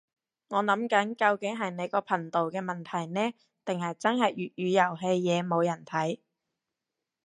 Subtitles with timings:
[0.47, 3.31] 我諗緊究竟係你個頻道嘅問題呢，
[3.63, 6.17] 定係真係粵語遊戲嘢冇人睇